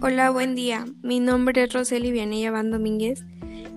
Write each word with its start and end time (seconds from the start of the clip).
Hola, 0.00 0.30
buen 0.30 0.54
día. 0.54 0.84
Mi 1.02 1.18
nombre 1.18 1.64
es 1.64 1.72
Roseli 1.72 2.12
Vianella 2.12 2.52
Van 2.52 2.70
Domínguez 2.70 3.24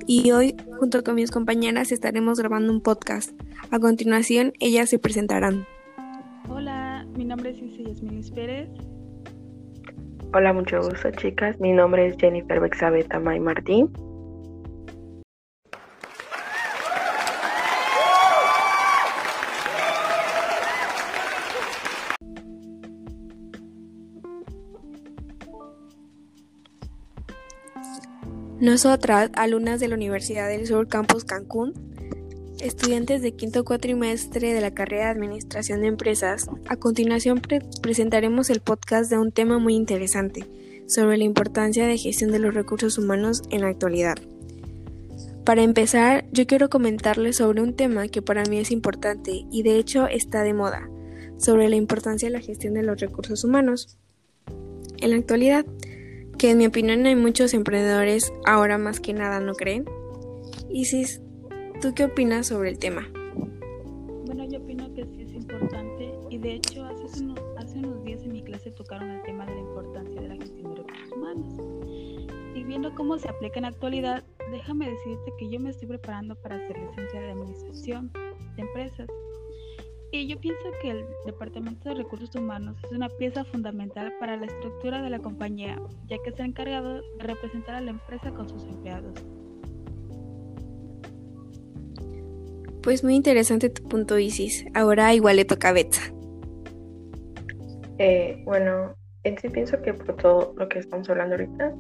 y 0.06 0.30
hoy, 0.30 0.56
junto 0.78 1.04
con 1.04 1.16
mis 1.16 1.32
compañeras, 1.32 1.92
estaremos 1.92 2.40
grabando 2.40 2.72
un 2.72 2.80
podcast. 2.80 3.32
A 3.72 3.80
continuación, 3.80 4.54
ellas 4.60 4.92
se 4.92 5.00
presentarán. 5.00 5.66
Hola, 6.48 7.08
mi 7.18 7.26
nombre 7.26 7.50
es 7.50 7.58
Isabel 7.58 7.88
Yasminis 7.88 8.30
Pérez. 8.30 8.70
Hola, 10.32 10.54
mucho 10.54 10.78
gusto, 10.78 11.10
chicas. 11.10 11.60
Mi 11.60 11.72
nombre 11.72 12.06
es 12.06 12.16
Jennifer 12.20 12.60
Bexabeta 12.60 13.20
May 13.20 13.40
Martín. 13.40 13.90
Nosotras, 28.62 29.32
alumnas 29.34 29.80
de 29.80 29.88
la 29.88 29.96
Universidad 29.96 30.48
del 30.48 30.68
Sur 30.68 30.88
Campus 30.88 31.26
Cancún, 31.26 31.74
estudiantes 32.60 33.24
de 33.24 33.32
quinto 33.32 33.66
cuatrimestre 33.66 34.54
de 34.54 34.62
la 34.62 34.72
carrera 34.72 35.06
de 35.06 35.12
Administración 35.14 35.82
de 35.82 35.88
Empresas, 35.88 36.46
a 36.68 36.76
continuación 36.76 37.42
presentaremos 37.82 38.52
el 38.52 38.62
podcast 38.62 39.10
de 39.10 39.18
un 39.18 39.32
tema 39.32 39.58
muy 39.58 39.74
interesante 39.74 40.46
sobre 40.88 41.18
la 41.18 41.24
importancia 41.24 41.88
de 41.88 41.98
gestión 41.98 42.32
de 42.32 42.38
los 42.38 42.54
recursos 42.54 43.00
humanos 43.00 43.42
en 43.50 43.62
la 43.62 43.70
actualidad. 43.70 44.18
Para 45.44 45.64
empezar, 45.64 46.26
yo 46.32 46.46
quiero 46.46 46.70
comentarles 46.70 47.38
sobre 47.38 47.64
un 47.64 47.76
tema 47.76 48.10
que 48.10 48.22
para 48.22 48.44
mí 48.44 48.60
es 48.60 48.70
importante 48.70 49.48
y 49.52 49.64
de 49.64 49.80
hecho 49.80 50.06
está 50.06 50.44
de 50.44 50.54
moda, 50.54 50.88
sobre 51.40 51.68
la 51.68 51.78
importancia 51.78 52.28
de 52.28 52.34
la 52.34 52.42
gestión 52.42 52.76
de 52.76 52.84
los 52.84 53.02
recursos 53.02 53.44
humanos. 53.44 53.98
En 55.00 55.10
la 55.10 55.16
actualidad, 55.16 55.66
que 56.42 56.50
en 56.50 56.58
mi 56.58 56.66
opinión 56.66 57.06
hay 57.06 57.16
muchos 57.16 57.54
emprendedores 57.54 58.34
ahora 58.48 58.80
más 58.80 59.00
que 59.00 59.14
nada, 59.14 59.40
¿no 59.40 59.54
creen? 59.54 59.86
Isis, 60.72 61.22
¿tú 61.82 61.94
qué 61.94 62.06
opinas 62.06 62.48
sobre 62.48 62.72
el 62.72 62.80
tema? 62.80 63.08
Bueno, 64.26 64.50
yo 64.50 64.58
opino 64.58 64.92
que 64.96 65.06
sí 65.06 65.22
es 65.22 65.34
importante 65.36 66.12
y 66.32 66.40
de 66.40 66.56
hecho 66.56 66.84
hace 66.84 67.24
unos, 67.24 68.04
días 68.04 68.24
en 68.24 68.32
mi 68.32 68.42
clase 68.42 68.72
tocaron 68.72 69.12
el 69.12 69.22
tema 69.22 69.46
de 69.46 69.54
la 69.54 69.60
importancia 69.60 70.20
de 70.20 70.30
la 70.30 70.36
gestión 70.38 70.74
de 70.74 70.82
recursos 70.82 71.12
humanos. 71.12 71.54
Y 72.56 72.64
viendo 72.64 72.96
cómo 72.96 73.20
se 73.20 73.30
aplica 73.30 73.60
en 73.60 73.62
la 73.62 73.68
actualidad, 73.68 74.24
déjame 74.50 74.90
decirte 74.90 75.32
que 75.38 75.48
yo 75.48 75.60
me 75.60 75.70
estoy 75.70 75.90
preparando 75.90 76.36
para 76.42 76.58
ser 76.66 76.76
licenciada 76.76 77.28
de 77.28 77.32
Administración 77.34 78.12
de 78.56 78.62
Empresas 78.64 79.08
y 80.12 80.28
yo 80.28 80.40
pienso 80.40 80.64
que 80.82 80.92
el 80.92 81.06
Departamento 81.26 81.90
de 81.90 81.96
Recursos 81.96 82.36
Humanos 82.36 82.78
es 82.84 82.92
una 82.92 83.10
pieza 83.10 83.46
fundamental 83.46 84.14
para 84.20 84.36
la 84.36 84.46
estructura 84.46 85.02
de 85.02 85.10
la 85.10 85.20
compañía, 85.20 85.80
ya 86.08 86.18
que 86.24 86.30
está 86.30 86.44
encargado 86.44 86.96
de 86.96 87.02
representar 87.20 87.76
a 87.76 87.82
la 87.82 87.92
empresa 87.92 88.32
con 88.32 88.50
sus 88.50 88.64
empleados. 88.66 89.14
Pues 92.84 93.04
muy 93.04 93.16
interesante 93.16 93.70
tu 93.70 93.84
punto, 93.84 94.18
Isis. 94.18 94.66
Ahora 94.74 95.14
igual 95.14 95.38
le 95.38 95.46
toca 95.46 95.70
a 95.70 95.74
Betsa. 95.74 96.02
Eh, 98.00 98.42
bueno, 98.44 98.96
en 99.24 99.38
sí 99.38 99.50
pienso 99.50 99.82
que 99.82 99.94
por 99.94 100.16
todo 100.18 100.54
lo 100.58 100.68
que 100.68 100.80
estamos 100.80 101.10
hablando 101.10 101.36
ahorita, 101.36 101.76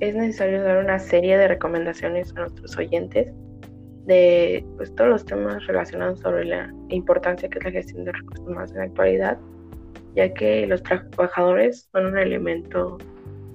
es 0.00 0.16
necesario 0.16 0.62
dar 0.62 0.78
una 0.78 0.98
serie 0.98 1.36
de 1.36 1.46
recomendaciones 1.46 2.34
a 2.34 2.40
nuestros 2.40 2.76
oyentes 2.78 3.28
de 4.06 4.64
pues, 4.76 4.94
todos 4.94 5.10
los 5.10 5.24
temas 5.24 5.66
relacionados 5.66 6.20
sobre 6.20 6.44
la 6.44 6.72
importancia 6.88 7.48
que 7.48 7.58
es 7.58 7.64
la 7.64 7.70
gestión 7.70 8.04
de 8.04 8.12
recursos 8.12 8.46
humanos 8.46 8.70
en 8.72 8.78
la 8.78 8.84
actualidad, 8.84 9.38
ya 10.14 10.32
que 10.32 10.66
los 10.66 10.82
trabajadores 10.82 11.88
son 11.92 12.06
un 12.06 12.18
elemento 12.18 12.98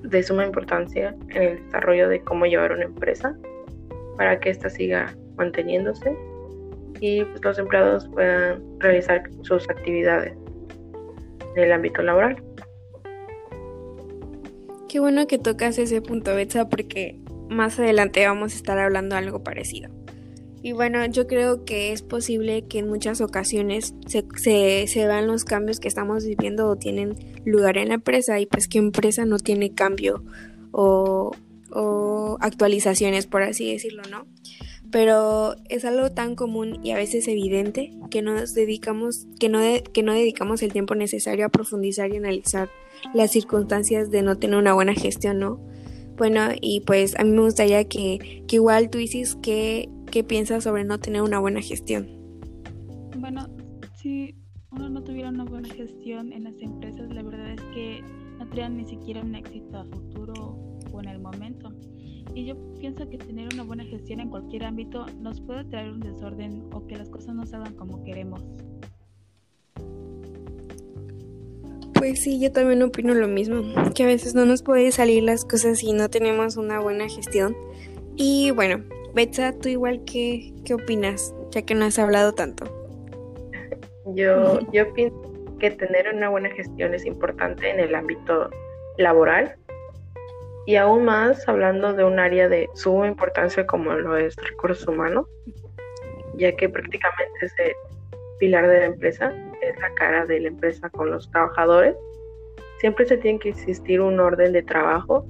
de 0.04 0.24
suma 0.24 0.46
importancia 0.46 1.16
en 1.30 1.42
el 1.42 1.66
desarrollo 1.66 2.10
de 2.10 2.22
cómo 2.22 2.46
llevar 2.46 2.72
una 2.72 2.86
empresa 2.86 3.36
para 4.18 4.40
que 4.40 4.52
ésta 4.52 4.70
siga 4.70 5.14
manteniéndose 5.36 6.16
y 7.00 7.24
pues, 7.26 7.44
los 7.44 7.60
empleados 7.60 8.08
puedan 8.10 8.64
realizar 8.80 9.24
sus 9.42 9.70
actividades 9.70 10.34
en 11.56 11.64
el 11.64 11.72
ámbito 11.72 12.02
laboral. 12.02 12.42
Qué 14.88 15.00
bueno 15.00 15.28
que 15.28 15.38
tocas 15.38 15.78
ese 15.78 16.02
punto, 16.02 16.36
Betsa, 16.36 16.70
porque 16.70 17.20
más 17.50 17.80
adelante 17.80 18.26
vamos 18.26 18.54
a 18.54 18.56
estar 18.56 18.80
hablando 18.80 19.16
algo 19.16 19.44
parecido. 19.44 19.90
Y 20.66 20.72
bueno, 20.72 21.06
yo 21.06 21.28
creo 21.28 21.64
que 21.64 21.92
es 21.92 22.02
posible 22.02 22.64
que 22.64 22.80
en 22.80 22.88
muchas 22.88 23.22
ocasiones 23.22 23.94
se, 24.08 24.26
se, 24.88 25.06
vean 25.06 25.28
los 25.28 25.46
cambios 25.46 25.80
que 25.80 25.88
estamos 25.88 26.26
viviendo 26.26 26.68
o 26.68 26.76
tienen 26.76 27.14
lugar 27.46 27.78
en 27.78 27.90
la 27.90 27.94
empresa 27.94 28.40
y 28.40 28.48
pues 28.48 28.68
que 28.68 28.80
empresa 28.80 29.26
no 29.26 29.38
tiene 29.38 29.76
cambio 29.76 30.24
o, 30.72 31.34
o 31.70 32.38
actualizaciones, 32.42 33.28
por 33.28 33.44
así 33.44 33.72
decirlo, 33.72 34.02
¿no? 34.10 34.26
Pero 34.90 35.56
es 35.70 35.86
algo 35.86 36.12
tan 36.14 36.34
común 36.34 36.80
y 36.84 36.90
a 36.94 36.98
veces 36.98 37.28
evidente 37.28 37.92
que 38.10 38.24
nos 38.24 38.56
dedicamos, 38.56 39.28
que 39.40 39.50
no, 39.50 39.60
que 39.94 40.02
no 40.02 40.14
dedicamos 40.14 40.64
el 40.64 40.74
tiempo 40.74 40.96
necesario 40.96 41.46
a 41.46 41.50
profundizar 41.50 42.12
y 42.12 42.18
analizar 42.18 42.72
las 43.14 43.30
circunstancias 43.30 44.10
de 44.10 44.24
no 44.24 44.40
tener 44.40 44.58
una 44.58 44.74
buena 44.74 44.96
gestión, 44.96 45.38
¿no? 45.38 45.60
Bueno, 46.18 46.40
y 46.60 46.80
pues 46.80 47.20
a 47.20 47.24
mí 47.24 47.30
me 47.30 47.42
gustaría 47.42 47.84
que, 47.84 48.44
que 48.48 48.56
igual 48.56 48.90
tú 48.90 48.98
dices 48.98 49.38
que 49.44 49.90
¿Qué 50.16 50.24
piensas 50.24 50.64
sobre 50.64 50.86
no 50.86 50.98
tener 50.98 51.22
una 51.24 51.40
buena 51.40 51.62
gestión? 51.62 52.08
Bueno, 53.18 53.50
si 53.98 54.34
uno 54.72 54.88
no 54.88 55.04
tuviera 55.04 55.28
una 55.28 55.44
buena 55.44 55.68
gestión 55.68 56.32
en 56.32 56.46
las 56.46 56.58
empresas, 56.62 57.14
la 57.14 57.22
verdad 57.22 57.52
es 57.52 57.62
que 57.74 58.02
no 58.40 58.46
tendrían 58.46 58.78
ni 58.78 58.86
siquiera 58.86 59.20
un 59.20 59.36
éxito 59.36 59.78
a 59.78 59.84
futuro 59.84 60.80
o 60.90 61.02
en 61.02 61.10
el 61.10 61.20
momento. 61.20 61.74
Y 62.34 62.46
yo 62.46 62.56
pienso 62.80 63.10
que 63.10 63.18
tener 63.18 63.54
una 63.54 63.64
buena 63.64 63.84
gestión 63.84 64.22
en 64.22 64.30
cualquier 64.30 64.64
ámbito 64.64 65.06
nos 65.20 65.42
puede 65.42 65.66
traer 65.66 65.92
un 65.92 66.00
desorden 66.00 66.64
o 66.72 66.88
que 66.88 66.96
las 66.96 67.10
cosas 67.10 67.36
no 67.36 67.46
salgan 67.46 67.76
como 67.76 68.02
queremos. 68.06 68.42
Pues 71.94 72.24
sí, 72.24 72.40
yo 72.40 72.54
también 72.54 72.82
opino 72.84 73.14
lo 73.14 73.28
mismo, 73.28 73.64
que 73.94 74.04
a 74.04 74.08
veces 74.08 74.34
no 74.34 74.46
nos 74.46 74.64
puede 74.64 74.94
salir 74.94 75.24
las 75.24 75.44
cosas 75.44 75.80
si 75.80 75.92
no 75.92 76.10
tenemos 76.10 76.56
una 76.56 76.80
buena 76.80 77.10
gestión. 77.10 77.54
Y 78.16 78.52
bueno, 78.52 78.82
Betsa, 79.16 79.58
¿tú 79.58 79.70
igual 79.70 80.04
qué, 80.06 80.52
qué 80.66 80.74
opinas, 80.74 81.34
ya 81.52 81.62
que 81.62 81.74
no 81.74 81.86
has 81.86 81.98
hablado 81.98 82.34
tanto? 82.34 82.66
Yo, 84.14 84.60
yo 84.74 84.94
pienso 84.94 85.18
que 85.58 85.72
tener 85.72 86.14
una 86.14 86.28
buena 86.28 86.50
gestión 86.50 86.94
es 86.94 87.06
importante 87.06 87.70
en 87.70 87.80
el 87.80 87.96
ámbito 87.96 88.50
laboral 88.98 89.56
y 90.66 90.76
aún 90.76 91.06
más 91.06 91.48
hablando 91.48 91.94
de 91.94 92.04
un 92.04 92.20
área 92.20 92.50
de 92.50 92.68
suma 92.74 93.08
importancia 93.08 93.66
como 93.66 93.94
lo 93.94 94.18
es 94.18 94.36
recursos 94.36 94.86
humanos, 94.86 95.26
ya 96.36 96.54
que 96.54 96.68
prácticamente 96.68 97.34
es 97.42 97.54
el 97.60 97.72
pilar 98.38 98.68
de 98.68 98.80
la 98.80 98.86
empresa, 98.88 99.34
es 99.62 99.80
la 99.80 99.94
cara 99.94 100.26
de 100.26 100.42
la 100.42 100.50
empresa 100.50 100.90
con 100.90 101.12
los 101.12 101.32
trabajadores. 101.32 101.96
Siempre 102.80 103.06
se 103.06 103.16
tiene 103.16 103.40
que 103.40 103.50
existir 103.50 104.02
un 104.02 104.20
orden 104.20 104.52
de 104.52 104.62
trabajo 104.62 105.26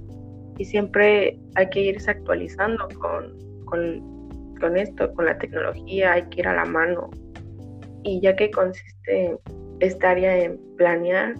y 0.57 0.65
siempre 0.65 1.37
hay 1.53 1.69
que 1.69 1.81
irse 1.81 2.09
actualizando 2.09 2.87
con 2.99 3.44
con, 3.65 4.77
esto, 4.77 5.13
con 5.13 5.25
la 5.25 5.37
tecnología, 5.37 6.13
hay 6.13 6.23
que 6.23 6.41
ir 6.41 6.47
a 6.47 6.55
la 6.55 6.65
mano. 6.65 7.09
Y 8.03 8.21
ya 8.21 8.35
que 8.35 8.51
consiste 8.51 9.37
esta 9.79 10.11
área 10.11 10.37
en 10.37 10.59
planear, 10.77 11.35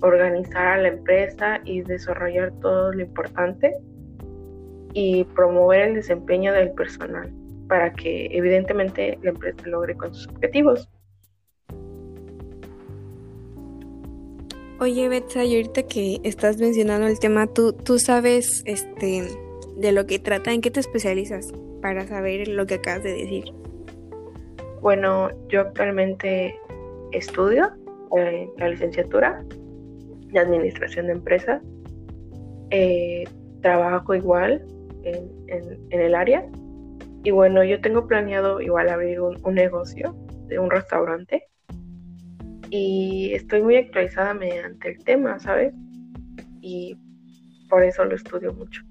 organizar 0.00 0.66
a 0.66 0.76
la 0.78 0.88
empresa 0.88 1.60
y 1.64 1.82
desarrollar 1.82 2.52
todo 2.60 2.92
lo 2.92 3.02
importante 3.02 3.74
y 4.94 5.24
promover 5.24 5.88
el 5.88 5.94
desempeño 5.94 6.52
del 6.52 6.72
personal 6.72 7.32
para 7.68 7.92
que 7.92 8.28
evidentemente 8.32 9.18
la 9.22 9.30
empresa 9.30 9.66
logre 9.66 9.94
con 9.96 10.14
sus 10.14 10.28
objetivos. 10.28 10.88
Oye, 14.80 15.08
Betsa, 15.08 15.44
y 15.44 15.56
ahorita 15.56 15.82
que 15.82 16.20
estás 16.22 16.58
mencionando 16.58 17.08
el 17.08 17.18
tema, 17.18 17.48
¿tú, 17.48 17.72
tú 17.72 17.98
sabes 17.98 18.62
este, 18.64 19.24
de 19.78 19.92
lo 19.92 20.06
que 20.06 20.18
trata, 20.18 20.52
¿en 20.52 20.60
qué 20.60 20.70
te 20.70 20.80
especializas 20.80 21.52
para 21.80 22.06
saber 22.06 22.48
lo 22.48 22.66
que 22.66 22.74
acabas 22.74 23.04
de 23.04 23.12
decir? 23.12 23.44
Bueno, 24.82 25.30
yo 25.48 25.60
actualmente 25.60 26.58
estudio 27.12 27.70
eh, 28.16 28.48
la 28.58 28.68
licenciatura 28.70 29.44
de 30.32 30.38
Administración 30.38 31.06
de 31.06 31.12
Empresas. 31.12 31.62
Eh, 32.70 33.24
trabajo 33.62 34.14
igual 34.14 34.66
en, 35.04 35.78
el 35.90 36.14
área. 36.14 36.44
Y 37.22 37.30
bueno, 37.30 37.62
yo 37.64 37.80
tengo 37.80 38.06
planeado 38.06 38.60
igual 38.60 38.88
abrir 38.88 39.20
un, 39.20 39.38
un 39.44 39.54
negocio 39.54 40.14
de 40.48 40.58
un 40.58 40.70
restaurante. 40.70 41.44
Y 42.70 43.30
estoy 43.32 43.62
muy 43.62 43.76
actualizada 43.76 44.34
mediante 44.34 44.90
el 44.90 45.04
tema, 45.04 45.38
¿sabes? 45.38 45.72
Y 46.60 46.96
por 47.70 47.84
eso 47.84 48.04
lo 48.04 48.16
estudio 48.16 48.52
mucho. 48.52 48.87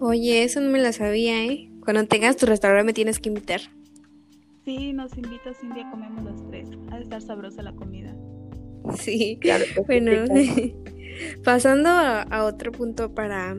Oye, 0.00 0.44
eso 0.44 0.60
no 0.60 0.70
me 0.70 0.78
la 0.78 0.92
sabía, 0.92 1.44
¿eh? 1.44 1.70
Cuando 1.82 2.04
tengas 2.06 2.36
tu 2.36 2.46
restaurante 2.46 2.84
me 2.84 2.92
tienes 2.92 3.18
que 3.18 3.28
invitar. 3.28 3.60
Sí, 4.64 4.92
nos 4.92 5.16
invitas 5.16 5.56
un 5.62 5.74
día 5.74 5.88
comemos 5.90 6.24
los 6.24 6.48
tres. 6.48 6.68
Ha 6.90 6.96
de 6.96 7.02
estar 7.02 7.22
sabrosa 7.22 7.62
la 7.62 7.72
comida. 7.72 8.14
Sí, 8.98 9.38
claro. 9.40 9.64
Bueno, 9.86 10.10
pasando 11.44 11.88
a, 11.88 12.44
otro 12.44 12.72
punto 12.72 13.14
para, 13.14 13.56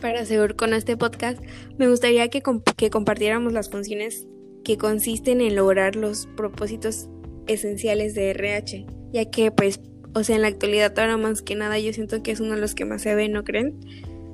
para 0.00 0.24
seguir 0.24 0.56
con 0.56 0.74
este 0.74 0.96
podcast, 0.96 1.42
me 1.78 1.88
gustaría 1.88 2.28
que, 2.28 2.42
que 2.76 2.90
compartiéramos 2.90 3.52
las 3.52 3.70
funciones 3.70 4.26
que 4.64 4.76
consisten 4.76 5.40
en 5.40 5.56
lograr 5.56 5.96
los 5.96 6.26
propósitos 6.36 7.08
esenciales 7.46 8.14
de 8.14 8.30
RH, 8.30 8.86
ya 9.12 9.30
que 9.30 9.50
pues, 9.50 9.80
o 10.14 10.22
sea, 10.24 10.36
en 10.36 10.42
la 10.42 10.48
actualidad 10.48 10.96
ahora 10.98 11.16
más 11.16 11.42
que 11.42 11.56
nada 11.56 11.78
yo 11.78 11.92
siento 11.92 12.22
que 12.22 12.32
es 12.32 12.40
uno 12.40 12.54
de 12.54 12.60
los 12.60 12.74
que 12.74 12.84
más 12.84 13.02
se 13.02 13.14
ve, 13.14 13.28
¿no 13.28 13.44
creen? 13.44 13.80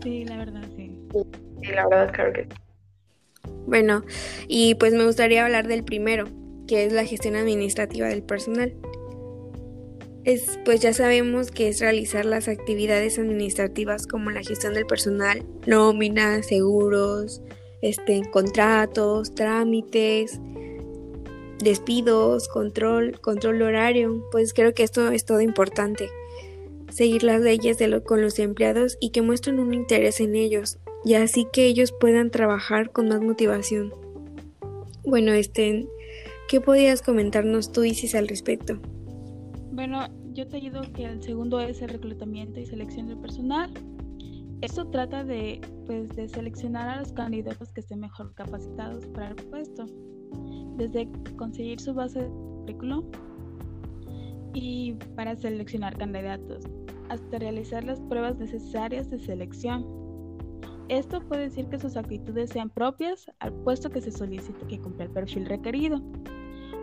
Sí, 0.03 0.25
la 0.25 0.37
verdad, 0.37 0.63
Sí, 1.13 1.73
la 1.73 1.89
verdad 1.89 2.13
creo 2.13 2.33
que 2.33 2.49
bueno, 3.69 4.03
y 4.47 4.77
pues 4.77 4.95
me 4.95 5.05
gustaría 5.05 5.45
hablar 5.45 5.69
del 5.69 5.85
primero, 5.85 6.25
que 6.67 6.87
es 6.87 6.93
la 6.95 7.05
gestión 7.05 7.37
administrativa 7.37 8.09
del 8.09 8.23
personal. 8.23 8.75
Es, 10.25 10.59
pues 10.65 10.81
ya 10.81 10.95
sabemos 10.95 11.51
que 11.51 11.69
es 11.69 11.81
realizar 11.81 12.25
las 12.25 12.49
actividades 12.49 13.19
administrativas 13.19 14.07
como 14.07 14.31
la 14.31 14.43
gestión 14.43 14.73
del 14.73 14.87
personal, 14.87 15.45
nóminas, 15.67 16.47
seguros, 16.47 17.43
este, 17.83 18.23
contratos, 18.31 19.35
trámites, 19.35 20.41
despidos, 21.63 22.49
control, 22.49 23.21
control 23.21 23.61
horario. 23.61 24.27
Pues 24.31 24.55
creo 24.55 24.73
que 24.73 24.83
esto 24.83 25.11
es 25.11 25.27
todo 25.27 25.43
importante. 25.43 26.09
Seguir 26.91 27.23
las 27.23 27.43
leyes 27.43 27.77
de 27.77 28.03
con 28.03 28.23
los 28.23 28.39
empleados 28.39 28.97
y 28.99 29.11
que 29.11 29.21
muestren 29.21 29.61
un 29.61 29.75
interés 29.75 30.21
en 30.21 30.37
ellos, 30.37 30.79
y 31.09 31.15
así 31.15 31.47
que 31.51 31.65
ellos 31.65 31.95
puedan 31.99 32.31
trabajar 32.31 32.91
con 32.91 33.09
más 33.09 33.23
motivación. 33.23 33.95
Bueno, 35.07 35.33
este, 35.33 35.89
¿qué 36.51 36.61
podías 36.61 37.01
comentarnos 37.01 37.73
tú, 37.73 37.83
Isis, 37.83 38.15
al 38.15 38.29
respecto? 38.29 38.79
Bueno, 39.73 40.07
yo 40.35 40.47
te 40.47 40.59
ayudo 40.59 40.83
que 40.93 41.07
el 41.07 41.23
segundo 41.23 41.61
es 41.61 41.81
el 41.81 41.89
reclutamiento 41.89 42.61
y 42.61 42.67
selección 42.67 43.07
del 43.07 43.17
personal. 43.17 43.73
Esto 44.61 44.87
trata 44.91 45.25
de, 45.25 45.63
pues, 45.87 46.15
de 46.15 46.29
seleccionar 46.29 46.91
a 46.91 47.01
los 47.01 47.11
candidatos 47.15 47.73
que 47.73 47.81
estén 47.81 48.01
mejor 48.01 48.35
capacitados 48.35 49.07
para 49.07 49.29
el 49.29 49.37
puesto, 49.37 49.87
desde 50.77 51.09
conseguir 51.39 51.81
su 51.81 51.95
base 51.95 52.21
de 52.21 52.29
currículum 52.29 53.11
y 54.53 54.93
para 55.17 55.35
seleccionar 55.37 55.97
candidatos, 55.97 56.65
hasta 57.09 57.39
realizar 57.39 57.83
las 57.85 57.99
pruebas 57.99 58.37
necesarias 58.37 59.09
de 59.09 59.19
selección 59.19 59.99
esto 60.89 61.21
puede 61.21 61.43
decir 61.43 61.67
que 61.67 61.79
sus 61.79 61.97
actitudes 61.97 62.51
sean 62.51 62.71
propias 62.71 63.31
al 63.41 63.53
puesto 63.53 63.91
que 63.91 64.01
se 64.01 64.11
solicite 64.11 64.67
que 64.67 64.81
cumpla 64.81 65.05
el 65.05 65.11
perfil 65.11 65.47
requerido. 65.47 66.01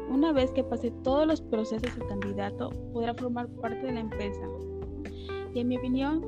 Una 0.10 0.32
vez 0.32 0.52
que 0.52 0.64
pase 0.64 0.92
todos 1.04 1.26
los 1.26 1.42
procesos, 1.42 1.90
el 1.98 2.08
candidato 2.08 2.70
podrá 2.94 3.14
formar 3.16 3.48
parte 3.48 3.88
de 3.88 3.94
la 3.94 4.02
empresa. 4.02 4.48
Y 5.54 5.60
en 5.60 5.68
mi 5.68 5.78
opinión, 5.78 6.22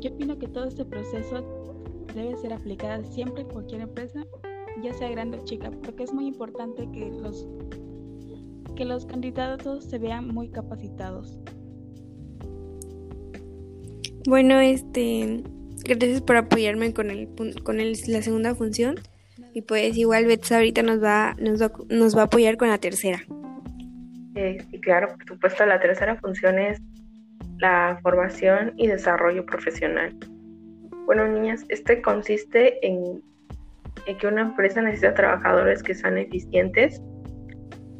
yo 0.00 0.10
opino 0.10 0.38
que 0.38 0.46
todo 0.46 0.64
este 0.64 0.84
proceso 0.84 1.42
debe 2.14 2.36
ser 2.36 2.52
aplicado 2.52 3.02
siempre 3.04 3.42
en 3.42 3.48
cualquier 3.48 3.80
empresa, 3.80 4.24
ya 4.82 4.92
sea 4.92 5.08
grande 5.10 5.38
o 5.38 5.44
chica, 5.44 5.70
porque 5.82 6.04
es 6.04 6.12
muy 6.12 6.26
importante 6.26 6.88
que 6.92 7.10
los, 7.10 7.48
que 8.76 8.84
los 8.84 9.06
candidatos 9.06 9.84
se 9.84 9.98
vean 9.98 10.28
muy 10.28 10.48
capacitados. 10.48 11.38
Bueno, 14.26 14.58
este, 14.60 15.42
Gracias 15.84 16.22
por 16.22 16.36
apoyarme 16.36 16.92
con 16.92 17.10
el 17.10 17.28
con 17.62 17.80
el, 17.80 17.96
la 18.08 18.22
segunda 18.22 18.54
función. 18.54 18.96
Y 19.52 19.62
pues 19.62 19.96
igual 19.96 20.26
Betsa 20.26 20.56
ahorita 20.56 20.82
nos 20.82 21.02
va, 21.02 21.36
nos 21.38 21.62
va, 21.62 21.70
nos 21.88 22.16
va 22.16 22.22
a 22.22 22.24
apoyar 22.24 22.56
con 22.56 22.68
la 22.68 22.78
tercera. 22.78 23.22
Eh, 24.34 24.58
sí, 24.70 24.80
claro, 24.80 25.08
por 25.16 25.24
supuesto, 25.26 25.64
la 25.64 25.80
tercera 25.80 26.16
función 26.16 26.58
es 26.58 26.80
la 27.58 27.98
formación 28.02 28.72
y 28.76 28.88
desarrollo 28.88 29.46
profesional. 29.46 30.16
Bueno, 31.06 31.28
niñas, 31.28 31.64
este 31.68 32.02
consiste 32.02 32.84
en, 32.84 33.22
en 34.06 34.18
que 34.18 34.26
una 34.26 34.42
empresa 34.42 34.82
necesita 34.82 35.14
trabajadores 35.14 35.82
que 35.82 35.94
sean 35.94 36.18
eficientes, 36.18 37.00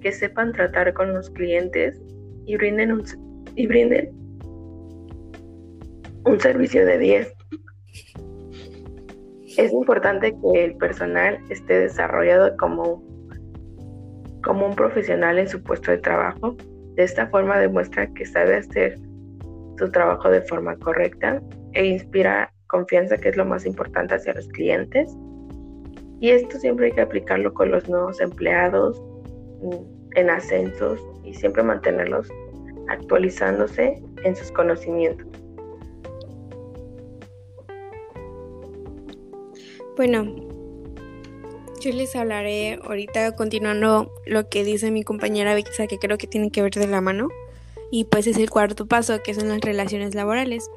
que 0.00 0.10
sepan 0.10 0.52
tratar 0.52 0.92
con 0.92 1.14
los 1.14 1.31
clientes 1.31 2.00
y 2.46 2.56
brinden 2.56 2.92
un, 2.92 3.04
y 3.54 3.66
brinden 3.66 4.10
un 6.25 6.40
servicio 6.40 6.84
de 6.84 6.98
10. 6.98 7.32
Es 9.56 9.72
importante 9.72 10.34
que 10.34 10.64
el 10.64 10.76
personal 10.76 11.38
esté 11.48 11.80
desarrollado 11.80 12.56
como, 12.56 13.02
como 14.42 14.66
un 14.66 14.74
profesional 14.74 15.38
en 15.38 15.48
su 15.48 15.62
puesto 15.62 15.92
de 15.92 15.98
trabajo. 15.98 16.56
De 16.96 17.04
esta 17.04 17.28
forma 17.28 17.58
demuestra 17.58 18.06
que 18.14 18.26
sabe 18.26 18.56
hacer 18.56 18.98
su 19.78 19.90
trabajo 19.92 20.28
de 20.28 20.40
forma 20.42 20.76
correcta 20.76 21.40
e 21.72 21.86
inspira 21.86 22.52
confianza, 22.66 23.16
que 23.16 23.28
es 23.28 23.36
lo 23.36 23.44
más 23.44 23.64
importante 23.64 24.14
hacia 24.14 24.34
los 24.34 24.48
clientes. 24.48 25.16
Y 26.20 26.30
esto 26.30 26.58
siempre 26.58 26.86
hay 26.86 26.92
que 26.92 27.02
aplicarlo 27.02 27.54
con 27.54 27.70
los 27.70 27.88
nuevos 27.88 28.20
empleados 28.20 29.00
mm, 29.62 30.16
en 30.16 30.30
ascensos 30.30 31.00
y 31.22 31.32
siempre 31.34 31.62
mantenerlos 31.62 32.28
actualizándose 32.88 34.02
en 34.24 34.34
sus 34.34 34.50
conocimientos. 34.50 35.44
Bueno, 39.96 40.25
yo 41.81 41.93
les 41.93 42.17
hablaré 42.17 42.81
ahorita 42.82 43.37
continuando 43.37 44.11
lo 44.26 44.49
que 44.49 44.64
dice 44.64 44.91
mi 44.91 45.05
compañera 45.05 45.55
Vixa, 45.55 45.87
que 45.87 46.00
creo 46.00 46.19
que 46.19 46.26
tiene 46.26 46.50
que 46.50 46.62
ver 46.62 46.73
de 46.73 46.88
la 46.88 47.00
mano. 47.00 47.29
Y 47.93 48.05
pues 48.05 48.26
es 48.26 48.37
el 48.38 48.50
cuarto 48.50 48.87
paso, 48.87 49.23
que 49.23 49.35
son 49.35 49.49
las 49.49 49.61
relaciones 49.61 50.17
laborales. 50.17 50.69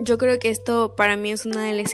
Yo 0.00 0.18
creo 0.18 0.38
que 0.38 0.50
esto 0.50 0.94
para 0.94 1.16
mí 1.16 1.32
es 1.32 1.46
una 1.46 1.64
de 1.64 1.72
las, 1.72 1.92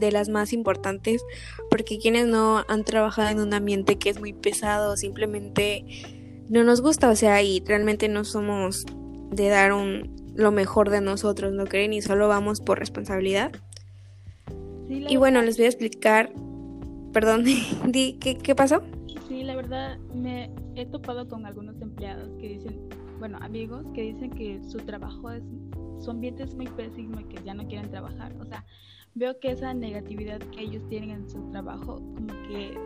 de 0.00 0.10
las 0.10 0.28
más 0.28 0.52
importantes, 0.52 1.22
porque 1.70 1.98
quienes 1.98 2.26
no 2.26 2.64
han 2.66 2.82
trabajado 2.82 3.28
en 3.28 3.38
un 3.38 3.54
ambiente 3.54 3.96
que 3.96 4.10
es 4.10 4.18
muy 4.18 4.32
pesado, 4.32 4.96
simplemente 4.96 5.84
no 6.48 6.64
nos 6.64 6.80
gusta, 6.80 7.08
o 7.08 7.14
sea, 7.14 7.40
y 7.42 7.62
realmente 7.64 8.08
no 8.08 8.24
somos 8.24 8.84
de 9.30 9.48
dar 9.48 9.72
un, 9.72 10.32
lo 10.34 10.50
mejor 10.50 10.90
de 10.90 11.00
nosotros, 11.00 11.52
¿no 11.52 11.66
creen? 11.66 11.92
Y 11.92 12.02
solo 12.02 12.26
vamos 12.26 12.60
por 12.60 12.80
responsabilidad 12.80 13.52
y 14.88 15.16
bueno, 15.16 15.42
les 15.42 15.56
voy 15.56 15.66
a 15.66 15.68
explicar. 15.68 16.32
Perdón, 17.12 17.44
¿qué, 17.92 18.38
¿qué 18.42 18.54
pasó? 18.54 18.82
Sí, 19.28 19.42
la 19.42 19.56
verdad 19.56 19.98
me 20.14 20.50
he 20.74 20.86
topado 20.86 21.26
con 21.28 21.46
algunos 21.46 21.80
empleados 21.80 22.30
que 22.38 22.48
dicen, 22.48 22.88
bueno, 23.18 23.38
amigos, 23.40 23.86
que 23.94 24.02
dicen 24.02 24.30
que 24.30 24.60
su 24.62 24.78
trabajo 24.78 25.30
es, 25.30 25.42
su 25.98 26.10
ambiente 26.10 26.42
es 26.42 26.54
muy 26.54 26.66
pésimo 26.66 27.20
y 27.20 27.24
que 27.24 27.42
ya 27.44 27.54
no 27.54 27.66
quieren 27.66 27.90
trabajar. 27.90 28.34
O 28.40 28.44
sea, 28.44 28.64
veo 29.14 29.38
que 29.40 29.50
esa 29.52 29.72
negatividad 29.74 30.38
que 30.38 30.62
ellos 30.62 30.86
tienen 30.88 31.10
en 31.10 31.28
su 31.28 31.42
trabajo, 31.50 31.96
como 31.96 32.28
que 32.48 32.78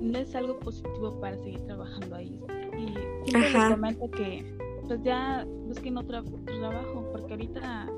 no 0.00 0.18
es 0.18 0.34
algo 0.34 0.58
positivo 0.58 1.18
para 1.20 1.38
seguir 1.38 1.60
trabajando 1.66 2.16
ahí. 2.16 2.38
Y 2.76 3.30
siempre 3.30 3.52
les 3.52 3.70
comento 3.70 4.10
que 4.10 4.56
pues 4.86 5.02
ya 5.02 5.46
busquen 5.66 5.96
otro 5.96 6.22
trabajo, 6.44 7.08
porque 7.12 7.32
ahorita 7.32 7.88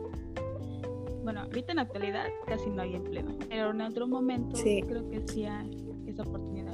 bueno, 1.27 1.41
ahorita 1.41 1.73
en 1.73 1.77
la 1.77 1.83
actualidad 1.83 2.29
casi 2.47 2.71
no 2.71 2.83
hay 2.83 2.95
empleo, 2.95 3.37
pero 3.49 3.73
en 3.73 3.81
otro 3.81 4.07
momento 4.07 4.57
creo 4.63 5.11
que 5.11 5.21
sí 5.27 5.45
hay 5.45 5.77
esa 6.07 6.23
oportunidad. 6.23 6.73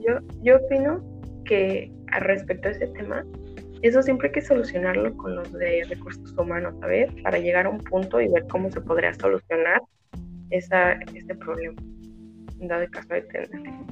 Yo, 0.00 0.14
yo 0.42 0.56
opino 0.56 1.04
que 1.44 1.92
al 2.10 2.22
respecto 2.22 2.68
a 2.68 2.70
ese 2.70 2.86
tema, 2.86 3.22
eso 3.82 4.02
siempre 4.02 4.28
hay 4.28 4.32
que 4.32 4.40
solucionarlo 4.40 5.14
con 5.18 5.36
los 5.36 5.52
de 5.52 5.84
recursos 5.90 6.32
humanos, 6.38 6.80
ver, 6.80 7.12
para 7.22 7.38
llegar 7.38 7.66
a 7.66 7.68
un 7.68 7.80
punto 7.80 8.18
y 8.18 8.28
ver 8.28 8.46
cómo 8.50 8.70
se 8.70 8.80
podría 8.80 9.12
solucionar 9.12 9.82
esa, 10.48 10.92
este 11.14 11.34
problema, 11.34 11.76
dado 12.60 12.86
caso 12.90 13.12
de 13.12 13.20
tenerlo. 13.20 13.86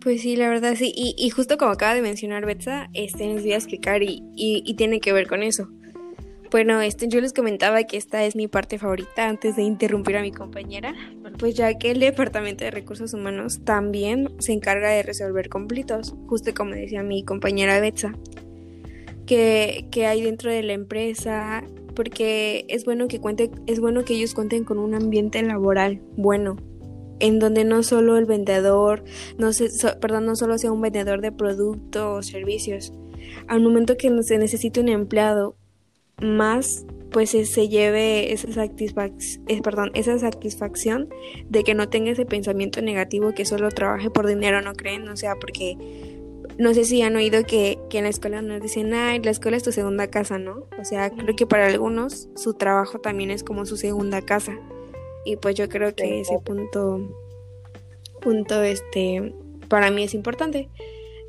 Pues 0.00 0.22
sí, 0.22 0.34
la 0.34 0.48
verdad 0.48 0.76
sí, 0.76 0.94
y, 0.96 1.14
y, 1.18 1.28
justo 1.28 1.58
como 1.58 1.72
acaba 1.72 1.94
de 1.94 2.00
mencionar 2.00 2.46
Betsa, 2.46 2.88
este, 2.94 3.26
les 3.26 3.42
voy 3.42 3.52
a 3.52 3.56
explicar 3.56 4.02
y, 4.02 4.22
y, 4.34 4.62
y 4.64 4.74
tiene 4.76 4.98
que 4.98 5.12
ver 5.12 5.28
con 5.28 5.42
eso. 5.42 5.68
Bueno, 6.52 6.82
este, 6.82 7.08
yo 7.08 7.22
les 7.22 7.32
comentaba 7.32 7.82
que 7.84 7.96
esta 7.96 8.24
es 8.26 8.36
mi 8.36 8.46
parte 8.46 8.78
favorita 8.78 9.26
antes 9.26 9.56
de 9.56 9.62
interrumpir 9.62 10.18
a 10.18 10.20
mi 10.20 10.32
compañera, 10.32 10.94
pues 11.38 11.54
ya 11.54 11.78
que 11.78 11.90
el 11.90 11.98
Departamento 11.98 12.62
de 12.62 12.70
Recursos 12.70 13.14
Humanos 13.14 13.60
también 13.64 14.28
se 14.38 14.52
encarga 14.52 14.90
de 14.90 15.02
resolver 15.02 15.48
conflictos, 15.48 16.14
justo 16.26 16.52
como 16.54 16.72
decía 16.74 17.02
mi 17.02 17.24
compañera 17.24 17.80
Betsa, 17.80 18.12
que, 19.24 19.86
que 19.90 20.06
hay 20.06 20.20
dentro 20.20 20.50
de 20.50 20.62
la 20.62 20.74
empresa, 20.74 21.64
porque 21.96 22.66
es 22.68 22.84
bueno 22.84 23.08
que 23.08 23.18
cuente, 23.18 23.50
es 23.66 23.80
bueno 23.80 24.04
que 24.04 24.12
ellos 24.12 24.34
cuenten 24.34 24.64
con 24.64 24.78
un 24.78 24.94
ambiente 24.94 25.42
laboral 25.42 26.02
bueno, 26.18 26.58
en 27.18 27.38
donde 27.38 27.64
no 27.64 27.82
solo 27.82 28.18
el 28.18 28.26
vendedor, 28.26 29.04
no 29.38 29.54
se, 29.54 29.70
perdón, 30.02 30.26
no 30.26 30.36
solo 30.36 30.58
sea 30.58 30.70
un 30.70 30.82
vendedor 30.82 31.22
de 31.22 31.32
productos 31.32 32.18
o 32.18 32.22
servicios. 32.22 32.92
Al 33.46 33.62
momento 33.62 33.96
que 33.96 34.22
se 34.22 34.36
necesite 34.36 34.80
un 34.80 34.90
empleado, 34.90 35.56
más 36.22 36.86
pues 37.12 37.30
se 37.30 37.68
lleve 37.68 38.32
esa, 38.32 38.50
satisfacción, 38.50 39.44
eh, 39.46 39.60
perdón, 39.60 39.90
esa 39.94 40.18
satisfacción 40.18 41.10
de 41.48 41.62
que 41.62 41.74
no 41.74 41.88
tenga 41.88 42.10
ese 42.10 42.24
pensamiento 42.24 42.80
negativo 42.80 43.32
que 43.32 43.44
solo 43.44 43.68
trabaje 43.68 44.10
por 44.10 44.26
dinero, 44.26 44.62
¿no 44.62 44.72
creen? 44.72 45.06
O 45.08 45.16
sea, 45.16 45.36
porque 45.36 45.76
no 46.58 46.74
sé 46.74 46.84
si 46.84 47.02
han 47.02 47.16
oído 47.16 47.44
que, 47.44 47.78
que, 47.90 47.98
en 47.98 48.04
la 48.04 48.10
escuela 48.10 48.42
nos 48.42 48.62
dicen, 48.62 48.92
ay, 48.94 49.20
la 49.20 49.30
escuela 49.30 49.56
es 49.56 49.62
tu 49.62 49.72
segunda 49.72 50.08
casa, 50.08 50.38
¿no? 50.38 50.66
O 50.80 50.84
sea, 50.84 51.10
creo 51.10 51.36
que 51.36 51.46
para 51.46 51.66
algunos 51.66 52.28
su 52.34 52.54
trabajo 52.54 52.98
también 52.98 53.30
es 53.30 53.44
como 53.44 53.66
su 53.66 53.76
segunda 53.76 54.22
casa. 54.22 54.58
Y 55.24 55.36
pues 55.36 55.54
yo 55.54 55.68
creo 55.68 55.94
que 55.94 56.20
ese 56.20 56.38
punto, 56.44 57.14
punto, 58.20 58.62
este, 58.62 59.34
para 59.68 59.90
mí 59.90 60.02
es 60.02 60.14
importante. 60.14 60.68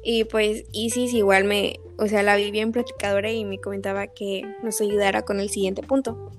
Y 0.03 0.25
pues 0.25 0.65
Isis 0.71 1.13
igual 1.13 1.43
me, 1.45 1.79
o 1.97 2.07
sea, 2.07 2.23
la 2.23 2.35
vi 2.35 2.51
bien 2.51 2.71
platicadora 2.71 3.31
y 3.31 3.45
me 3.45 3.59
comentaba 3.59 4.07
que 4.07 4.43
nos 4.63 4.81
ayudara 4.81 5.23
con 5.23 5.39
el 5.39 5.49
siguiente 5.49 5.83
punto. 5.83 6.31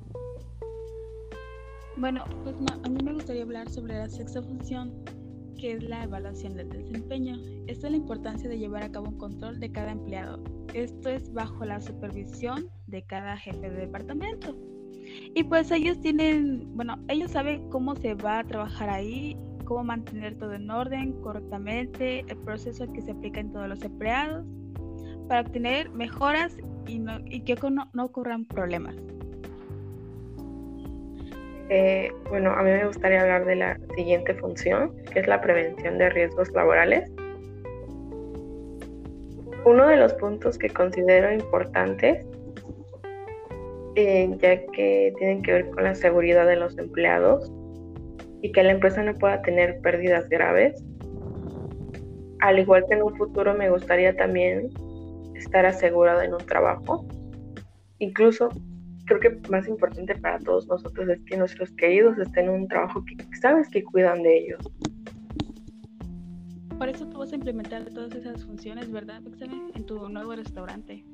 Bueno, 1.96 2.25
pues 2.42 2.56
a 2.68 2.88
mí 2.88 3.02
me 3.04 3.12
gustaría 3.12 3.42
hablar 3.42 3.70
sobre 3.70 3.94
la 3.94 4.08
sexta 4.08 4.42
función, 4.42 4.92
que 5.56 5.73
es 5.73 5.82
la 5.84 6.02
evaluación 6.02 6.56
del 6.56 6.68
desempeño. 6.68 7.38
Esta 7.68 7.87
es 7.87 7.92
la 7.92 7.96
importancia 7.96 8.49
de 8.49 8.58
llevar 8.58 8.82
a 8.82 8.90
cabo 8.90 9.08
un 9.11 9.18
control 9.18 9.61
de 9.61 9.70
cada 9.70 9.92
empleado. 9.92 10.42
Esto 10.75 11.08
es 11.08 11.32
bajo 11.32 11.64
la 11.64 11.80
supervisión 11.80 12.68
de 12.88 13.02
cada 13.02 13.37
jefe 13.37 13.70
de 13.70 13.76
departamento. 13.76 14.56
Y 15.34 15.44
pues 15.44 15.70
ellos 15.70 16.00
tienen, 16.00 16.76
bueno, 16.76 16.99
ellos 17.08 17.30
saben 17.30 17.68
cómo 17.70 17.94
se 17.94 18.14
va 18.14 18.40
a 18.40 18.44
trabajar 18.44 18.90
ahí, 18.90 19.37
cómo 19.64 19.84
mantener 19.84 20.37
todo 20.37 20.54
en 20.54 20.70
orden, 20.70 21.12
correctamente, 21.23 22.20
el 22.20 22.38
proceso 22.38 22.92
que 22.92 23.02
se 23.02 23.12
aplica 23.12 23.40
en 23.40 23.52
todos 23.52 23.68
los 23.68 23.82
empleados, 23.82 24.46
para 25.28 25.40
obtener 25.42 25.90
mejoras 25.90 26.56
y, 26.86 27.02
y 27.26 27.40
que 27.40 27.56
no, 27.70 27.88
no 27.92 28.04
ocurran 28.04 28.44
problemas. 28.44 28.94
Eh, 31.70 32.12
bueno, 32.28 32.50
a 32.50 32.62
mí 32.62 32.70
me 32.70 32.86
gustaría 32.86 33.22
hablar 33.22 33.46
de 33.46 33.56
la 33.56 33.78
siguiente 33.96 34.34
función, 34.34 34.94
que 35.12 35.20
es 35.20 35.26
la 35.26 35.40
prevención 35.40 35.98
de 35.98 36.10
riesgos 36.10 36.50
laborales. 36.52 37.10
Uno 39.64 39.88
de 39.88 39.96
los 39.96 40.12
puntos 40.14 40.58
que 40.58 40.68
considero 40.68 41.32
importantes, 41.32 42.26
eh, 43.96 44.28
ya 44.38 44.60
que 44.72 45.14
tienen 45.18 45.42
que 45.42 45.52
ver 45.52 45.70
con 45.70 45.84
la 45.84 45.94
seguridad 45.94 46.46
de 46.46 46.56
los 46.56 46.76
empleados 46.76 47.50
y 48.42 48.52
que 48.52 48.62
la 48.62 48.72
empresa 48.72 49.02
no 49.02 49.14
pueda 49.14 49.40
tener 49.40 49.80
pérdidas 49.80 50.28
graves. 50.28 50.84
Al 52.40 52.58
igual 52.58 52.84
que 52.86 52.94
en 52.94 53.04
un 53.04 53.16
futuro 53.16 53.54
me 53.54 53.70
gustaría 53.70 54.14
también 54.14 54.68
estar 55.44 55.66
asegurado 55.66 56.22
en 56.22 56.32
un 56.34 56.44
trabajo, 56.46 57.06
incluso 57.98 58.48
creo 59.06 59.20
que 59.20 59.50
más 59.50 59.68
importante 59.68 60.14
para 60.16 60.38
todos 60.38 60.66
nosotros 60.66 61.08
es 61.08 61.20
que 61.26 61.36
nuestros 61.36 61.70
queridos 61.72 62.18
estén 62.18 62.46
en 62.46 62.62
un 62.62 62.68
trabajo 62.68 63.04
que 63.04 63.16
sabes 63.40 63.68
que 63.68 63.84
cuidan 63.84 64.22
de 64.22 64.38
ellos. 64.38 64.60
Por 66.78 66.88
eso 66.88 67.06
tú 67.06 67.18
vas 67.18 67.32
a 67.32 67.36
implementar 67.36 67.84
todas 67.84 68.14
esas 68.14 68.44
funciones, 68.44 68.90
¿verdad, 68.90 69.22
En 69.74 69.86
tu 69.86 70.08
nuevo 70.08 70.34
restaurante. 70.34 71.04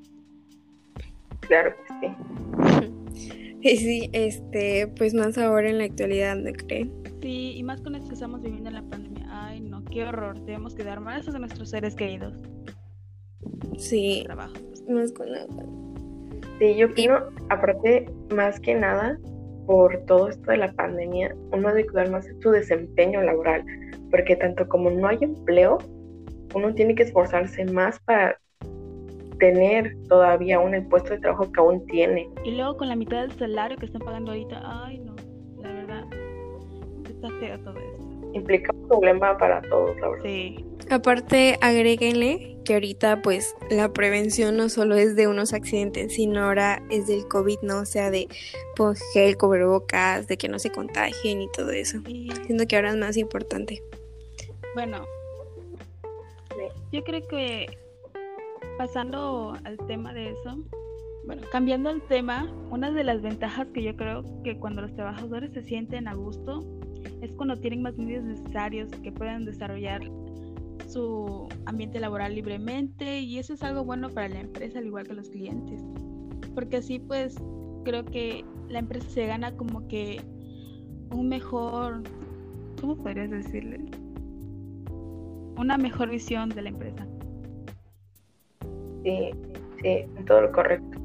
Claro 1.41 1.75
que 1.77 2.09
sí. 2.09 2.91
Sí, 3.63 4.09
este, 4.15 4.87
pues 4.97 5.13
más 5.13 5.37
ahora 5.37 5.69
en 5.69 5.77
la 5.77 5.85
actualidad, 5.85 6.35
¿no 6.35 6.51
creen? 6.51 6.91
Sí, 7.21 7.53
y 7.57 7.63
más 7.63 7.83
con 7.83 7.95
esto 7.95 8.09
que 8.09 8.15
estamos 8.15 8.41
viviendo 8.41 8.71
en 8.71 8.77
la 8.77 8.83
pandemia. 8.83 9.27
Ay, 9.29 9.61
no, 9.61 9.85
qué 9.85 10.05
horror. 10.05 10.41
Debemos 10.47 10.75
quedar 10.75 11.01
más 11.01 11.29
a 11.29 11.39
nuestros 11.39 11.69
seres 11.69 11.95
queridos. 11.95 12.33
Sí. 13.79 14.27
Más 14.89 15.13
con 15.13 15.31
la 15.31 15.47
Sí, 16.59 16.77
yo 16.77 16.89
opino, 16.89 17.19
aparte, 17.49 18.07
más 18.35 18.61
que 18.61 18.75
nada, 18.75 19.19
por 19.67 19.97
todo 20.07 20.29
esto 20.29 20.51
de 20.51 20.59
la 20.59 20.73
pandemia, 20.73 21.35
uno 21.53 21.69
debe 21.69 21.87
cuidar 21.87 22.11
más 22.11 22.27
de 22.27 22.35
su 22.43 22.51
desempeño 22.51 23.23
laboral, 23.23 23.65
porque 24.11 24.37
tanto 24.37 24.69
como 24.69 24.91
no 24.91 25.09
hay 25.09 25.19
empleo, 25.23 25.79
uno 26.55 26.75
tiene 26.75 26.95
que 26.95 27.05
esforzarse 27.05 27.65
más 27.65 27.99
para 28.01 28.39
tener 29.39 29.97
todavía 30.09 30.57
aún 30.57 30.75
el 30.75 30.87
puesto 30.87 31.11
de 31.11 31.21
trabajo 31.21 31.51
que 31.51 31.61
aún 31.61 31.87
tiene. 31.87 32.29
Y 32.45 32.51
luego 32.57 32.77
con 32.77 32.89
la 32.89 32.97
mitad 32.97 33.23
del 33.23 33.33
salario 33.39 33.79
que 33.79 33.87
están 33.87 34.03
pagando 34.03 34.33
ahorita, 34.33 34.61
ay 34.63 34.99
no, 34.99 35.17
la 35.63 35.73
verdad, 35.73 36.05
está 37.09 37.29
feo 37.41 37.59
todo 37.61 37.79
esto. 37.79 38.31
Implica 38.35 38.71
un 38.75 38.87
problema 38.87 39.39
para 39.39 39.63
todos, 39.63 39.99
la 39.99 40.09
verdad. 40.11 40.25
Sí. 40.25 40.70
Aparte, 40.91 41.57
agréguenle 41.61 42.57
que 42.65 42.75
ahorita 42.75 43.23
pues 43.23 43.55
la 43.71 43.93
prevención 43.93 44.57
no 44.57 44.69
solo 44.69 44.97
es 44.97 45.15
de 45.15 45.29
unos 45.29 45.53
accidentes, 45.53 46.15
sino 46.15 46.43
ahora 46.43 46.83
es 46.91 47.07
del 47.07 47.29
COVID, 47.29 47.61
¿no? 47.63 47.79
O 47.79 47.85
sea, 47.85 48.11
de 48.11 48.27
pues, 48.75 49.01
gel, 49.13 49.37
cubrebocas, 49.37 50.27
de 50.27 50.37
que 50.37 50.49
no 50.49 50.59
se 50.59 50.73
contagien 50.73 51.43
y 51.43 51.49
todo 51.53 51.71
eso. 51.71 52.01
Siento 52.45 52.67
que 52.67 52.75
ahora 52.75 52.91
es 52.91 52.97
más 52.97 53.17
importante. 53.17 53.85
Bueno, 54.75 55.07
yo 56.91 57.05
creo 57.05 57.27
que 57.29 57.67
pasando 58.77 59.57
al 59.63 59.77
tema 59.87 60.13
de 60.13 60.31
eso, 60.31 60.59
bueno, 61.25 61.43
cambiando 61.53 61.91
el 61.91 62.03
tema, 62.03 62.53
una 62.71 62.91
de 62.91 63.05
las 63.05 63.23
ventajas 63.23 63.69
que 63.73 63.85
yo 63.85 63.95
creo 63.95 64.25
que 64.43 64.59
cuando 64.59 64.83
los 64.83 64.95
trabajadores 64.97 65.53
se 65.53 65.63
sienten 65.63 66.09
a 66.09 66.15
gusto 66.15 66.65
es 67.23 67.31
cuando 67.33 67.57
tienen 67.57 67.83
más 67.83 67.97
medios 67.97 68.25
necesarios 68.25 68.91
que 69.03 69.13
puedan 69.13 69.45
desarrollar 69.45 70.03
su 70.89 71.49
ambiente 71.67 72.01
laboral 72.01 72.35
libremente 72.35 73.21
y 73.21 73.39
eso 73.39 73.55
es 73.55 73.63
algo 73.63 73.85
bueno 73.85 74.09
para 74.11 74.29
la 74.29 74.41
empresa 74.41 74.79
al 74.79 74.87
igual 74.87 75.07
que 75.07 75.15
los 75.15 75.29
clientes. 75.29 75.83
Porque 76.55 76.79
así 76.79 76.99
pues 76.99 77.37
creo 77.85 78.05
que 78.05 78.45
la 78.69 78.81
empresa 78.81 79.09
se 79.09 79.27
gana 79.27 79.57
como 79.57 79.87
que 79.89 80.21
un 81.11 81.29
mejor, 81.29 82.03
¿cómo 82.81 82.97
podrías 82.97 83.31
decirle? 83.31 83.81
Una 85.57 85.77
mejor 85.77 86.09
visión 86.09 86.49
de 86.49 86.63
la 86.63 86.69
empresa. 86.71 87.07
Sí, 89.05 89.31
sí, 89.83 90.05
todo 90.27 90.43
lo 90.43 90.53
correcto. 90.53 90.99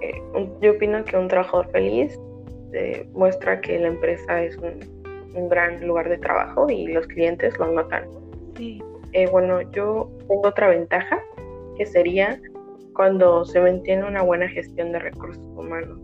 Eh, 0.00 0.22
yo 0.60 0.72
opino 0.72 1.04
que 1.04 1.16
un 1.16 1.28
trabajador 1.28 1.70
feliz 1.70 2.18
muestra 3.14 3.60
que 3.60 3.78
la 3.78 3.88
empresa 3.88 4.42
es 4.42 4.56
un, 4.58 4.80
un 5.34 5.48
gran 5.48 5.86
lugar 5.86 6.08
de 6.08 6.18
trabajo 6.18 6.68
y 6.70 6.88
los 6.88 7.06
clientes 7.06 7.56
lo 7.58 7.72
notan. 7.72 8.04
Eh, 8.58 9.28
bueno, 9.30 9.60
yo 9.72 10.10
tengo 10.28 10.48
otra 10.48 10.68
ventaja 10.68 11.22
que 11.76 11.86
sería 11.86 12.40
cuando 12.94 13.44
se 13.44 13.60
mantiene 13.60 14.04
una 14.04 14.22
buena 14.22 14.48
gestión 14.48 14.92
de 14.92 14.98
recursos 14.98 15.44
humanos. 15.54 16.00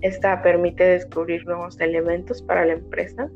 Esta 0.00 0.42
permite 0.42 0.84
descubrir 0.84 1.44
nuevos 1.46 1.80
elementos 1.80 2.42
para 2.42 2.64
la 2.66 2.74
empresa 2.74 3.28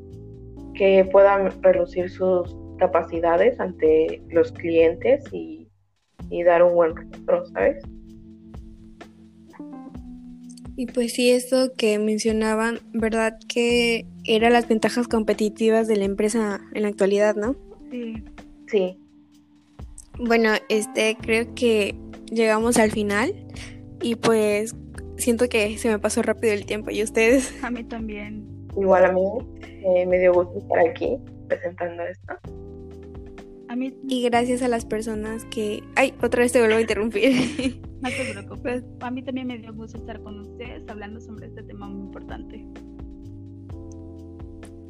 que 0.75 1.09
puedan 1.11 1.51
reducir 1.63 2.09
sus 2.09 2.57
capacidades 2.79 3.59
ante 3.59 4.23
los 4.31 4.53
clientes 4.53 5.25
y, 5.33 5.69
dar 6.45 6.63
un 6.63 6.75
buen 6.75 6.95
rostro, 6.95 7.47
¿sabes? 7.47 7.83
Y 10.77 10.87
pues 10.87 11.15
sí, 11.15 11.31
esto 11.31 11.73
que 11.77 11.99
mencionaban, 11.99 12.79
¿verdad? 12.93 13.39
Que 13.49 14.07
eran 14.25 14.53
las 14.53 14.69
ventajas 14.69 15.09
competitivas 15.09 15.89
de 15.89 15.97
la 15.97 16.05
empresa 16.05 16.61
en 16.75 16.83
la 16.83 16.89
actualidad, 16.89 17.35
¿no? 17.35 17.57
Sí. 17.91 18.25
Sí. 18.67 18.99
Bueno, 20.19 20.51
este, 20.69 21.17
creo 21.21 21.55
que 21.55 21.95
llegamos 22.31 22.79
al 22.79 22.91
final 22.91 23.33
y 24.03 24.17
pues 24.17 24.75
siento 25.17 25.49
que 25.49 25.79
se 25.79 25.89
me 25.89 25.99
pasó 25.99 26.23
rápido 26.23 26.53
el 26.53 26.67
tiempo. 26.67 26.91
¿Y 26.91 27.03
ustedes? 27.03 27.53
A 27.63 27.71
mí 27.71 27.85
también. 27.85 28.47
Igual 28.77 29.07
a 29.07 29.13
mí 29.13 29.23
eh, 29.63 30.07
me 30.07 30.19
dio 30.21 30.33
gusto 30.33 30.59
estar 30.59 30.79
aquí 30.79 31.17
presentando 31.49 32.03
esto. 32.05 32.35
A 33.69 33.75
mí... 33.75 33.93
Y 34.09 34.23
gracias 34.23 34.63
a 34.63 34.69
las 34.69 34.85
personas 34.85 35.45
que... 35.47 35.83
Ay, 35.97 36.15
otra 36.23 36.43
vez 36.43 36.53
te 36.53 36.61
vuelvo 36.61 36.77
a 36.77 36.81
interrumpir. 36.81 37.81
no 38.01 38.09
te 38.09 38.33
preocupes. 38.33 38.85
A 39.01 39.11
mí 39.11 39.23
también 39.23 39.49
me 39.49 39.59
dio 39.59 39.75
gusto 39.75 39.99
estar 39.99 40.23
con 40.23 40.39
ustedes 40.41 40.89
hablando 40.89 41.21
sobre 41.21 41.49
este 41.49 41.63
tema 41.65 41.89
muy 41.89 42.07
importante. 42.07 42.65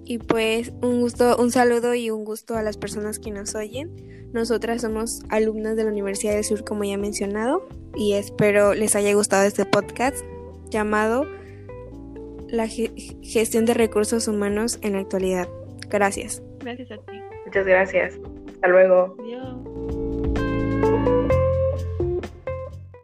Y 0.08 0.16
pues 0.16 0.72
un 0.80 1.02
gusto, 1.02 1.36
un 1.36 1.50
saludo 1.50 1.94
y 1.94 2.08
un 2.08 2.24
gusto 2.24 2.56
a 2.56 2.62
las 2.62 2.78
personas 2.78 3.18
que 3.18 3.30
nos 3.30 3.54
oyen. 3.54 3.94
Nosotras 4.32 4.80
somos 4.80 5.22
alumnas 5.28 5.76
de 5.76 5.84
la 5.84 5.90
Universidad 5.90 6.32
del 6.32 6.44
Sur, 6.44 6.64
como 6.64 6.82
ya 6.84 6.94
he 6.94 6.96
mencionado, 6.96 7.68
y 7.94 8.14
espero 8.14 8.72
les 8.72 8.96
haya 8.96 9.12
gustado 9.12 9.44
este 9.46 9.66
podcast 9.66 10.24
llamado 10.70 11.26
La 12.48 12.66
gestión 12.68 13.66
de 13.66 13.74
recursos 13.74 14.28
humanos 14.28 14.78
en 14.80 14.94
la 14.94 15.00
actualidad. 15.00 15.46
Gracias. 15.90 16.42
Gracias 16.60 16.90
a 16.90 16.96
ti. 16.96 17.20
Muchas 17.44 17.66
gracias. 17.66 18.14
Hasta 18.54 18.68
luego. 18.68 19.14
Adiós. 19.20 19.67